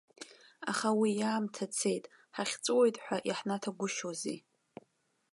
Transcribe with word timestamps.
Аха 0.71 0.89
уи 0.99 1.11
аамҭа 1.29 1.65
цеит, 1.77 2.05
ҳахьҵәыуеит 2.35 2.95
ҳәа 3.03 3.17
иаҳнаҭагәышьозеи! 3.27 4.39